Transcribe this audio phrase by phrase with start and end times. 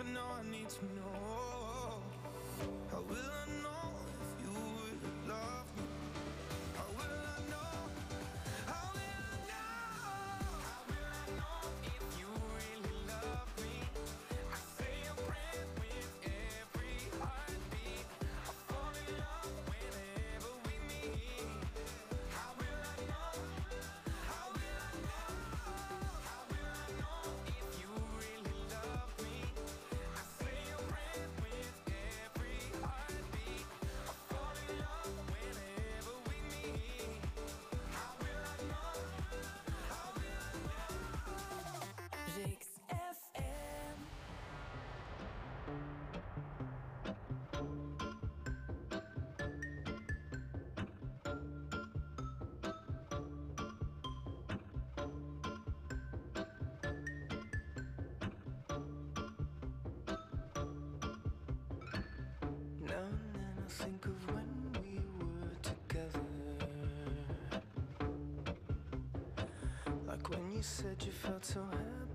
[0.00, 2.00] I know I need to know.
[2.90, 3.79] How will I know
[63.70, 66.26] think of when we were together.
[70.08, 72.09] Like when you said you felt so happy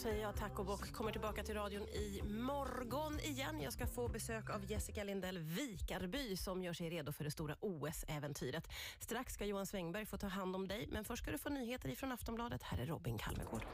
[0.00, 0.92] säger jag tack och bock.
[0.92, 3.60] Kommer tillbaka till radion i morgon igen.
[3.60, 7.56] Jag ska få besök av Jessica Lindell Vikarby som gör sig redo för det stora
[7.60, 8.68] OS-äventyret.
[9.00, 11.94] Strax ska Johan Svängberg få ta hand om dig, men först ska du få nyheter
[11.94, 12.62] från Aftonbladet.
[12.62, 13.64] Här är Robin Kalmegård.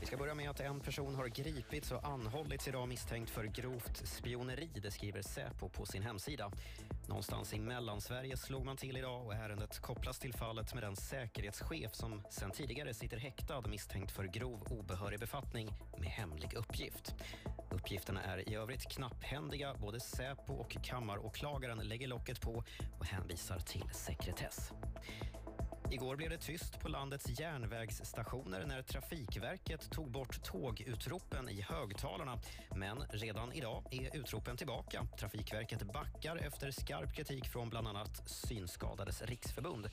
[0.00, 4.06] Vi ska börja med att en person har gripits och anhållits idag misstänkt för grovt
[4.06, 6.52] spioneri, det skriver Säpo på sin hemsida.
[7.08, 11.94] Någonstans i Mellansverige slog man till idag och ärendet kopplas till fallet med den säkerhetschef
[11.94, 15.68] som sedan tidigare sitter häktad misstänkt för grov obehörig befattning
[15.98, 17.14] med hemlig uppgift.
[17.70, 19.74] Uppgifterna är i övrigt knapphändiga.
[19.74, 22.64] Både Säpo och kammaråklagaren lägger locket på
[22.98, 24.72] och hänvisar till sekretess.
[25.90, 32.38] Igår blev det tyst på landets järnvägsstationer när Trafikverket tog bort tågutropen i högtalarna.
[32.76, 35.06] Men redan idag är utropen tillbaka.
[35.18, 39.90] Trafikverket backar efter skarp kritik från bland annat Synskadades riksförbund.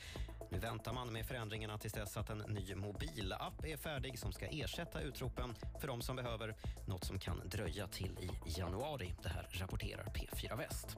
[0.52, 4.46] Nu väntar man med förändringarna tills dess att en ny mobilapp är färdig som ska
[4.46, 6.56] ersätta utropen för de som behöver.
[6.88, 9.16] Något som kan dröja till i januari.
[9.24, 10.98] Det här rapporterar P4 Väst.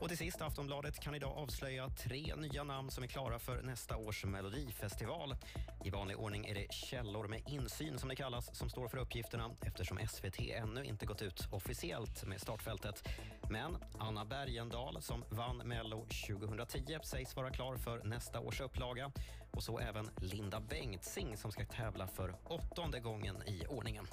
[0.00, 3.96] Och till sist, Aftonbladet kan idag avslöja tre nya namn som är klara för nästa
[3.96, 5.36] års Melodifestival.
[5.84, 9.50] I vanlig ordning är det källor med insyn som det kallas som står för uppgifterna
[9.60, 13.08] eftersom SVT ännu inte gått ut officiellt med startfältet.
[13.50, 19.12] Men Anna Bergendahl som vann Mello 2010 sägs vara klar för nästa års upplaga
[19.56, 24.06] och så även Linda Bengtzing som ska tävla för åttonde gången i ordningen.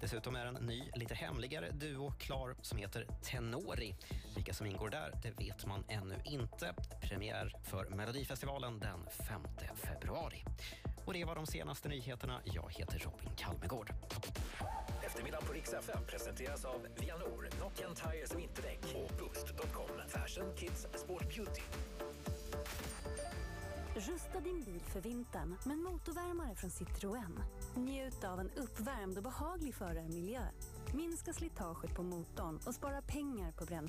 [0.00, 3.94] Dessutom är en ny, lite hemligare duo klar som heter Tenori.
[4.34, 6.74] Vilka som ingår där, det vet man ännu inte.
[7.00, 9.42] Premiär för Melodifestivalen den 5
[9.74, 10.44] februari.
[11.04, 12.40] Och det var de senaste nyheterna.
[12.44, 13.92] Jag heter Robin Kalmegård.
[15.06, 19.90] Eftermiddagen på Rix FM presenteras av Vianor, Nokian Tires vinterdäck och Boost.com.
[20.08, 21.62] Fashion, Kids, Sport, Beauty.
[23.98, 27.42] Rusta din bil för vintern med en motorvärmare från Citroën.
[27.74, 30.40] Njut av en uppvärmd och behaglig förarmiljö.
[30.94, 33.86] Minska slitaget på motorn och spara pengar på bränsle.